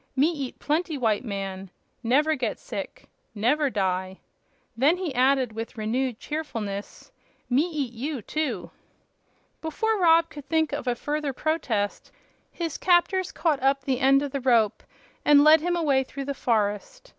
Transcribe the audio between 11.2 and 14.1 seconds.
protest, his captors caught up the